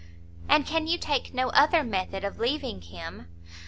"And 0.49 0.65
can 0.65 0.87
you 0.87 0.97
take 0.97 1.31
no 1.31 1.49
other 1.49 1.83
method 1.83 2.23
of 2.23 2.39
leaving 2.39 2.81
him?" 2.81 3.27